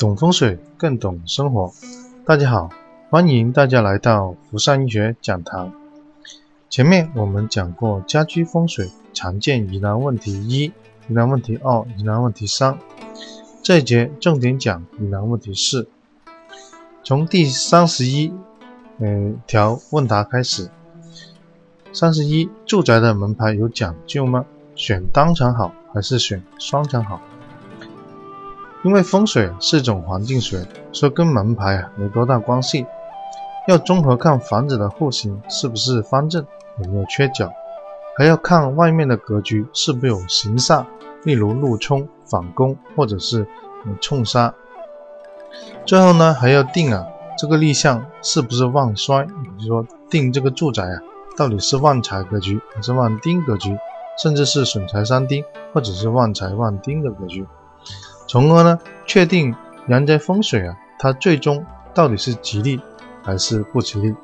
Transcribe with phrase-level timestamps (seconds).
[0.00, 1.70] 懂风水更懂生活。
[2.24, 2.70] 大家好，
[3.10, 5.74] 欢迎大家来到福善医学讲堂。
[6.70, 10.72] 前面我们讲过家居风水常见疑难问题一、
[11.06, 12.78] 疑难问题二、疑难问题三。
[13.62, 15.86] 这一节重点讲疑难问题四。
[17.04, 18.32] 从第三十一
[19.00, 20.70] 嗯条问答开始。
[21.92, 24.46] 三十一，住宅的门牌有讲究吗？
[24.74, 27.20] 选单墙好还是选双墙好？
[28.82, 32.86] 因为风水是一种环境学，所以跟门牌啊没多大关系。
[33.68, 36.44] 要综合看房子的户型是不是方正，
[36.82, 37.52] 有没有缺角，
[38.16, 40.84] 还要看外面的格局是不是有形煞，
[41.24, 43.46] 例如路冲、反攻或者是
[44.00, 44.54] 冲杀。
[45.84, 47.06] 最后呢，还要定啊
[47.36, 50.98] 这个立项是不是旺衰，也就是说定这个住宅啊
[51.36, 53.76] 到底是旺财格局还是旺丁格局，
[54.22, 55.44] 甚至是损财伤丁
[55.74, 57.46] 或者是旺财旺丁的格局。
[58.30, 59.52] 从而呢，确定
[59.88, 62.80] 阳宅风水啊，它最终到底是吉利
[63.24, 64.14] 还是不吉利？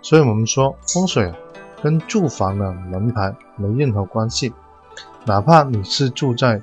[0.00, 1.34] 所以我们说风水啊，
[1.82, 4.52] 跟住房的门牌没任何关系。
[5.24, 6.62] 哪怕你是住在，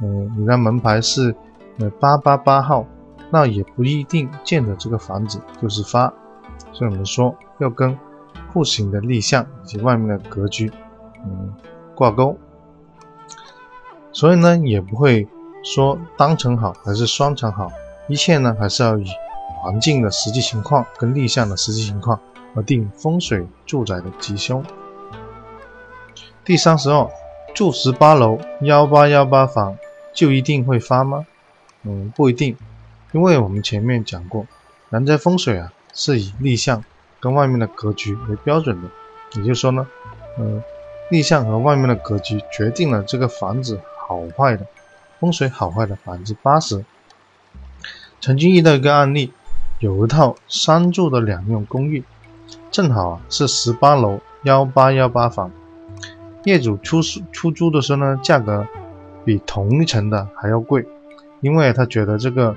[0.00, 1.34] 嗯，你的门牌是
[1.80, 2.86] 呃八八八号，
[3.32, 6.06] 那也不一定见的这个房子就是发。
[6.70, 7.98] 所以我们说要跟
[8.52, 10.70] 户型的立项以及外面的格局，
[11.26, 11.52] 嗯，
[11.96, 12.38] 挂钩。
[14.12, 15.26] 所以呢，也不会。
[15.62, 17.70] 说单层好还是双层好，
[18.06, 19.06] 一切呢还是要以
[19.60, 22.18] 环境的实际情况跟立项的实际情况
[22.54, 24.64] 而定风水住宅的吉凶。
[26.44, 27.10] 第三十二，
[27.54, 29.76] 住十八楼幺八幺八房
[30.14, 31.26] 就一定会发吗？
[31.82, 32.56] 嗯，不一定，
[33.12, 34.46] 因为我们前面讲过，
[34.88, 36.82] 南宅风水啊是以立项
[37.20, 38.88] 跟外面的格局为标准的，
[39.34, 39.86] 也就是说呢，
[40.38, 40.62] 嗯，
[41.10, 44.64] 立项和外面的格局决定了这个房子好坏的。
[45.20, 46.84] 风水好坏的百分之八十。
[48.20, 49.32] 曾经遇到一个案例，
[49.80, 52.02] 有一套三住的两用公寓，
[52.70, 55.50] 正好啊是十八楼幺八幺八房。
[56.44, 57.00] 业主出
[57.32, 58.66] 出租的时候呢，价格
[59.24, 60.86] 比同一层的还要贵，
[61.40, 62.56] 因为他觉得这个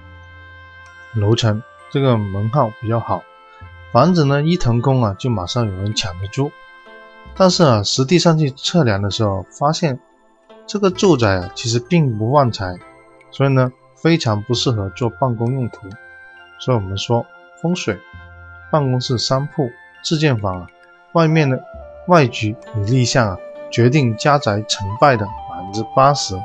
[1.13, 3.23] 楼层这个门号比较好，
[3.91, 6.51] 房子呢一腾空啊就马上有人抢着租。
[7.35, 9.99] 但是啊，实际上去测量的时候发现。
[10.71, 12.77] 这个住宅啊，其实并不旺财，
[13.29, 15.81] 所以呢，非常不适合做办公用途。
[16.61, 17.25] 所以我们说
[17.61, 17.99] 风水，
[18.71, 19.69] 办公室商铺、
[20.01, 20.67] 自建房啊，
[21.11, 21.61] 外面的
[22.07, 23.37] 外局与立项啊，
[23.69, 26.41] 决定家宅成败的百分之八十。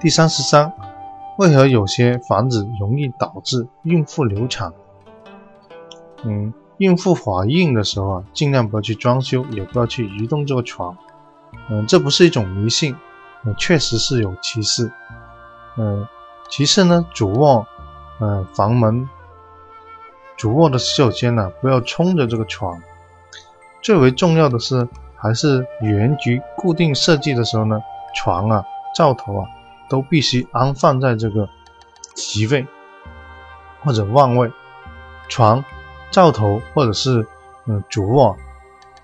[0.00, 0.72] 第三十三，
[1.38, 4.72] 为何有些房子容易导致孕妇流产？
[6.22, 10.96] 嗯，孕妇怀孕的时候啊，尽量不要去装修，也不要去移动这个床。
[11.68, 12.96] 嗯，这不是一种迷信，
[13.44, 14.90] 嗯，确实是有歧视。
[15.76, 16.06] 嗯，
[16.48, 17.66] 其次呢，主卧，
[18.20, 19.08] 嗯，房门，
[20.36, 22.82] 主卧的洗手间呢，不要冲着这个床。
[23.80, 24.86] 最为重要的是，
[25.16, 27.80] 还是原局固定设计的时候呢，
[28.14, 28.64] 床啊、
[28.94, 29.48] 灶头啊，
[29.88, 31.48] 都必须安放在这个
[32.14, 32.66] 吉位
[33.82, 34.50] 或者旺位。
[35.28, 35.64] 床、
[36.10, 37.26] 灶头或者是
[37.66, 38.36] 嗯主卧。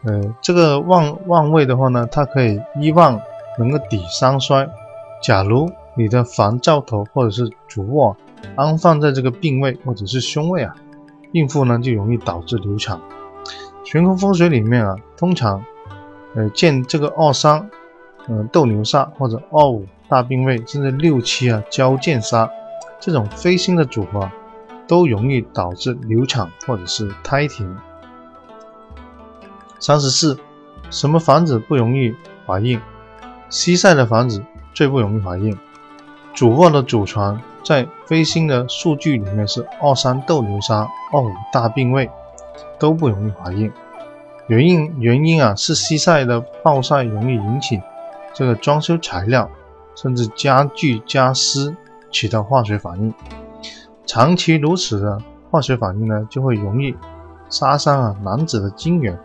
[0.05, 3.21] 呃，这个旺旺位的话呢，它可以一旺
[3.59, 4.69] 能够抵三衰。
[5.21, 8.17] 假如你的房灶头或者是主卧
[8.55, 10.73] 安放在这个病位或者是凶位啊，
[11.33, 13.01] 孕妇呢就容易导致流产。
[13.85, 15.65] 悬空风水里面啊，通常
[16.37, 17.69] 呃见这个二三
[18.29, 22.49] 嗯斗牛煞或者二五大病位，甚至六七啊交剑杀
[23.01, 24.31] 这种飞星的组合，
[24.87, 27.77] 都容易导致流产或者是胎停。
[29.79, 30.39] 三十四，
[30.91, 32.15] 什么房子不容易
[32.47, 32.81] 怀孕？
[33.49, 34.43] 西晒的房子
[34.75, 35.57] 最不容易怀孕。
[36.35, 42.11] 主卧的主床在飞星的数据里面是二三斗牛杀、二五大病位，
[42.79, 43.73] 都不容易怀孕。
[44.47, 47.81] 原因原因啊是西晒的暴晒容易引起
[48.33, 49.51] 这个装修材料
[49.95, 51.77] 甚至家具家私
[52.11, 53.13] 起到化学反应，
[54.07, 55.19] 长期如此的
[55.51, 56.95] 化学反应呢，就会容易
[57.51, 59.19] 杀伤啊男子的精元。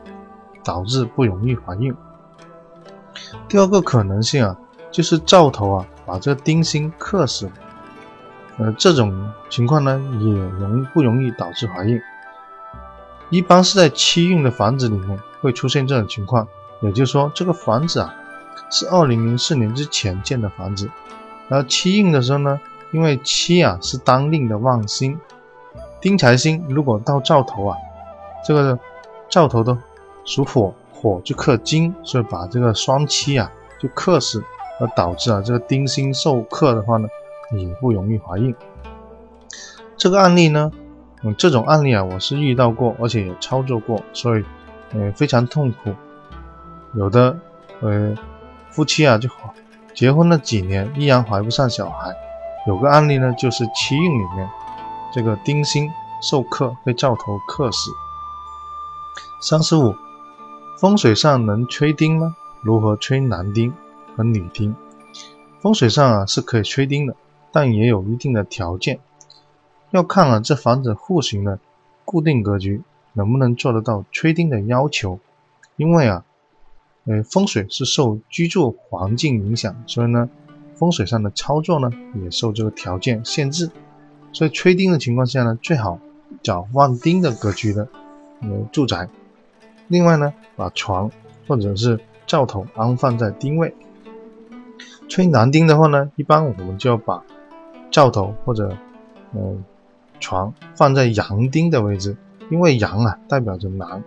[0.63, 1.95] 导致不容易怀孕。
[3.47, 4.57] 第二个可能性啊，
[4.91, 7.49] 就是灶头啊把这个丁星克死，
[8.57, 12.01] 呃，这种情况呢也容不容易导致怀孕？
[13.29, 16.47] 一般是在七运的房子里面会出现这种情况，
[16.81, 18.13] 也就是说这个房子啊
[18.69, 20.89] 是二零零四年之前建的房子，
[21.47, 22.59] 然后七运的时候呢，
[22.91, 25.19] 因为七啊是当令的旺星，
[26.01, 27.77] 丁财星如果到灶头啊，
[28.45, 28.77] 这个
[29.29, 29.77] 灶头的。
[30.25, 34.43] 属火，火就克金，所以把这个双七啊就克死，
[34.79, 37.07] 而导致啊这个丁星受克的话呢，
[37.51, 38.55] 也不容易怀孕。
[39.97, 40.71] 这个案例呢，
[41.23, 44.43] 嗯，这种案例啊，我是遇到过，而且也操作过，所以，
[44.93, 45.93] 呃，非常痛苦。
[46.93, 47.37] 有的，
[47.81, 48.15] 呃，
[48.69, 49.29] 夫妻啊，就
[49.93, 52.13] 结婚了几年，依然怀不上小孩。
[52.67, 54.49] 有个案例呢，就是七运里面，
[55.13, 55.89] 这个丁辛
[56.21, 57.91] 受克被兆头克死。
[59.41, 59.93] 三十五，
[60.83, 62.35] 风水上能吹丁吗？
[62.61, 63.73] 如何吹男丁
[64.17, 64.75] 和女丁？
[65.61, 67.15] 风水上啊是可以吹丁的，
[67.53, 68.99] 但也有一定的条件，
[69.91, 71.57] 要看啊这房子户型的
[72.03, 72.81] 固定格局
[73.13, 75.21] 能不能做得到吹丁的要求。
[75.77, 76.25] 因为啊，
[77.05, 80.29] 呃风水是受居住环境影响，所以呢。
[80.75, 81.89] 风水上的操作呢，
[82.21, 83.69] 也受这个条件限制，
[84.33, 85.97] 所以吹丁的情况下呢，最好
[86.41, 87.87] 找旺丁的格局的
[88.41, 89.07] 呃住宅。
[89.87, 91.09] 另外呢，把床
[91.47, 93.73] 或者是灶头安放在丁位。
[95.09, 97.23] 吹男丁的话呢，一般我们就要把
[97.91, 98.75] 灶头或者
[99.33, 99.63] 嗯
[100.19, 102.15] 床放在阳丁的位置，
[102.49, 104.03] 因为阳啊代表着男。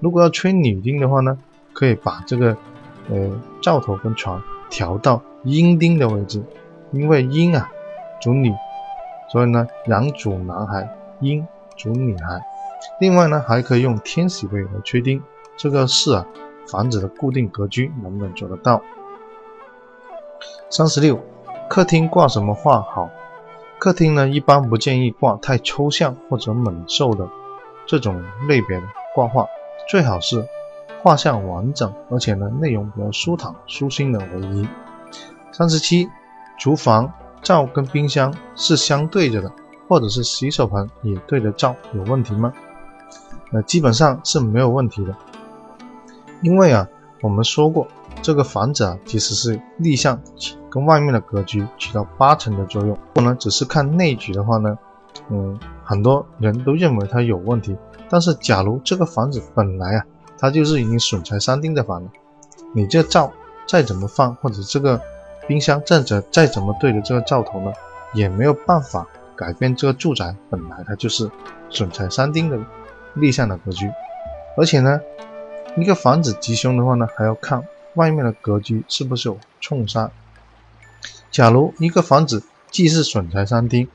[0.00, 1.38] 如果要吹女丁的话呢，
[1.72, 2.56] 可以把这个
[3.10, 3.30] 呃
[3.62, 5.22] 灶头跟床调到。
[5.44, 6.42] 阴丁的位置，
[6.90, 7.70] 因为阴啊
[8.20, 8.52] 主女，
[9.30, 10.86] 所以呢阳主男孩，
[11.20, 11.46] 阴
[11.76, 12.40] 主女孩。
[13.00, 15.22] 另外呢还可以用天喜位来确定，
[15.56, 16.26] 这个是啊
[16.66, 18.82] 房子的固定格局能不能做得到？
[20.70, 21.20] 三十六，
[21.68, 23.10] 客厅挂什么画好？
[23.78, 27.28] 客厅呢一般不建议挂太抽象或者猛兽的
[27.86, 28.82] 这种类别的
[29.14, 29.46] 挂画，
[29.88, 30.44] 最好是
[31.02, 34.68] 画像完整，而且呢内容比较舒坦舒心的为宜。
[35.52, 36.08] 三十七，
[36.58, 39.50] 厨房灶跟冰箱是相对着的，
[39.88, 42.52] 或者是洗手盆也对着灶，有问题吗？
[43.52, 45.14] 呃，基本上是没有问题的，
[46.42, 46.88] 因为啊，
[47.22, 47.86] 我们说过
[48.22, 50.20] 这个房子啊，其实是立向
[50.70, 52.90] 跟外面的格局起到八成的作用。
[52.90, 54.78] 如果呢只是看内局的话呢，
[55.30, 57.76] 嗯，很多人都认为它有问题。
[58.08, 60.04] 但是假如这个房子本来啊，
[60.38, 62.08] 它就是已经损财三丁的房子，
[62.74, 63.32] 你这灶
[63.66, 65.00] 再怎么放，或者这个。
[65.46, 67.72] 冰箱站着再怎么对着这个灶头呢，
[68.12, 71.30] 也没有办法改变这个住宅本来它就是
[71.70, 72.58] 损财三丁的
[73.14, 73.90] 立向的格局。
[74.56, 75.00] 而且呢，
[75.76, 77.62] 一个房子吉凶的话呢，还要看
[77.94, 80.10] 外面的格局是不是有冲杀。
[81.30, 83.88] 假如一个房子既是损财伤丁，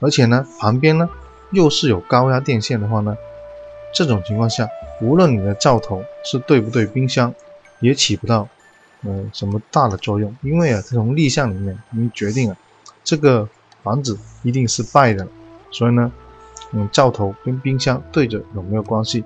[0.00, 1.08] 而且呢旁边呢
[1.50, 3.16] 又是有高压电线的话呢，
[3.94, 4.68] 这种情况下，
[5.00, 7.34] 无论你的灶头是对不对冰箱，
[7.80, 8.48] 也起不到。
[9.02, 10.36] 嗯，什么大的作用？
[10.42, 12.56] 因为啊，从立项里面已经决定了，
[13.02, 13.48] 这个
[13.82, 15.26] 房子一定是败的，
[15.70, 16.12] 所以呢，
[16.72, 19.24] 嗯，灶头跟冰箱对着有没有关系？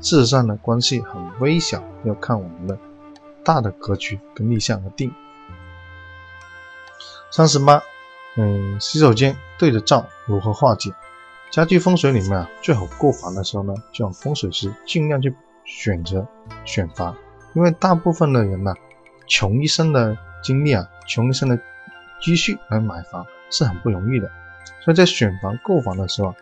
[0.00, 2.78] 事实上呢，关系很微小，要看我们的
[3.44, 5.12] 大的格局跟立项而定。
[7.30, 7.82] 三十八，
[8.36, 10.92] 嗯，洗手间对着灶如何化解？
[11.50, 15.34] 家居风水里面啊，最好购房的时候呢，就让风水师尽量去
[15.64, 16.26] 选择
[16.64, 17.16] 选房，
[17.54, 18.74] 因为大部分的人呢。
[19.32, 21.56] 穷一生的精力啊，穷一生的
[22.20, 24.28] 积蓄来买房是很不容易的，
[24.80, 26.34] 所以在选房购房的时候啊，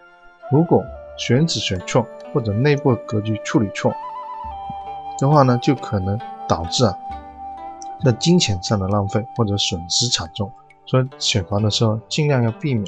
[0.51, 0.85] 如果
[1.17, 3.93] 选址选错或者内部格局处理错
[5.19, 6.19] 的话呢，就可能
[6.49, 6.95] 导致啊
[8.05, 10.51] 在金钱上的浪费或者损失惨重。
[10.87, 12.87] 所以选房的时候尽量要避免。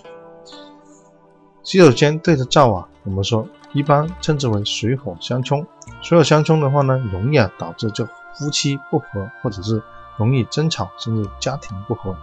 [1.63, 5.67] 洗手间对着灶啊，我们说一般称之为水火相冲，
[6.01, 8.09] 水火相冲的话呢，容易啊导致这。
[8.33, 9.83] 夫妻不和，或者是
[10.17, 12.17] 容易争吵，甚至家庭不和，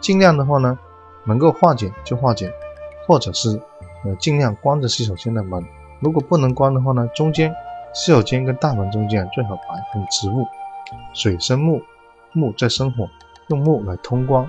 [0.00, 0.78] 尽量的话呢，
[1.24, 2.54] 能够化解就化解，
[3.06, 3.60] 或者是
[4.04, 5.64] 呃尽量关着洗手间的门。
[6.00, 7.54] 如果不能关的话呢，中间
[7.92, 10.46] 洗手间跟大门中间最好摆一盆植物，
[11.12, 11.82] 水生木，
[12.32, 13.08] 木在生火，
[13.48, 14.48] 用木来通光，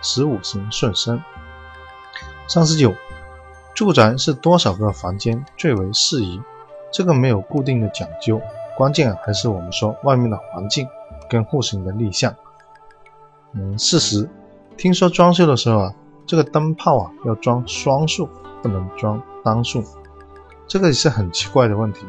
[0.00, 1.22] 十五行顺生。
[2.48, 2.94] 三十九，
[3.74, 6.40] 住宅是多少个房间最为适宜？
[6.92, 8.40] 这个没有固定的讲究。
[8.76, 10.86] 关键还是我们说外面的环境
[11.28, 12.34] 跟户型的立项。
[13.52, 14.28] 嗯，事实，
[14.76, 15.94] 听说装修的时候啊，
[16.26, 18.28] 这个灯泡啊要装双数，
[18.66, 19.84] 不能装单数，
[20.66, 22.04] 这个也是很奇怪的问题。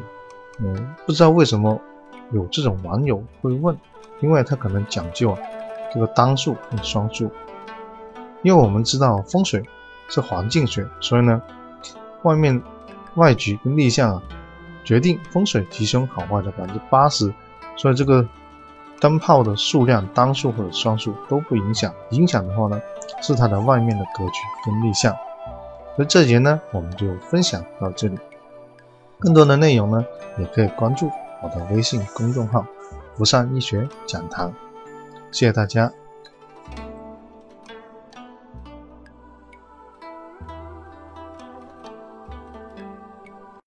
[0.58, 1.80] 嗯，不知道为什么
[2.32, 3.78] 有这种网友会问，
[4.20, 5.38] 因为他可能讲究啊
[5.94, 7.30] 这个单数跟双数。
[8.42, 9.62] 因为我们知道风水
[10.08, 11.40] 是环境学，所以呢，
[12.22, 12.60] 外面
[13.14, 14.22] 外局跟立项啊。
[14.84, 17.30] 决定风水吉凶好坏的百分之八十，
[17.76, 18.26] 所以这个
[19.00, 22.80] 灯泡的数量单数或者双数都不影响，影响的话呢
[23.20, 24.32] 是它的外面的格局
[24.64, 25.14] 跟立项。
[25.98, 28.16] 所以这节呢我们就分享到这里，
[29.18, 30.06] 更多的内容呢
[30.38, 31.10] 也可以关注
[31.42, 32.64] 我的微信公众号
[33.18, 34.54] “福善医学讲堂”，
[35.32, 35.92] 谢谢大家。